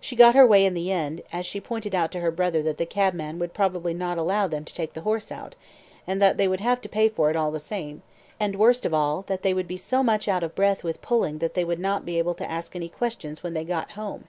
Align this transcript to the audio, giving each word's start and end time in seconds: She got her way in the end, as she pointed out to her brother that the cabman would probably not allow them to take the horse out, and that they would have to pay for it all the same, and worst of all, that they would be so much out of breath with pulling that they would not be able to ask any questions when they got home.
She 0.00 0.14
got 0.14 0.36
her 0.36 0.46
way 0.46 0.64
in 0.64 0.74
the 0.74 0.92
end, 0.92 1.22
as 1.32 1.44
she 1.44 1.60
pointed 1.60 1.92
out 1.92 2.12
to 2.12 2.20
her 2.20 2.30
brother 2.30 2.62
that 2.62 2.78
the 2.78 2.86
cabman 2.86 3.40
would 3.40 3.52
probably 3.52 3.92
not 3.92 4.16
allow 4.16 4.46
them 4.46 4.64
to 4.64 4.72
take 4.72 4.92
the 4.92 5.00
horse 5.00 5.32
out, 5.32 5.56
and 6.06 6.22
that 6.22 6.36
they 6.36 6.46
would 6.46 6.60
have 6.60 6.80
to 6.82 6.88
pay 6.88 7.08
for 7.08 7.30
it 7.30 7.34
all 7.36 7.50
the 7.50 7.58
same, 7.58 8.02
and 8.38 8.54
worst 8.54 8.86
of 8.86 8.94
all, 8.94 9.22
that 9.22 9.42
they 9.42 9.52
would 9.52 9.66
be 9.66 9.76
so 9.76 10.04
much 10.04 10.28
out 10.28 10.44
of 10.44 10.54
breath 10.54 10.84
with 10.84 11.02
pulling 11.02 11.38
that 11.38 11.54
they 11.54 11.64
would 11.64 11.80
not 11.80 12.04
be 12.04 12.16
able 12.16 12.34
to 12.34 12.48
ask 12.48 12.76
any 12.76 12.88
questions 12.88 13.42
when 13.42 13.54
they 13.54 13.64
got 13.64 13.90
home. 13.98 14.26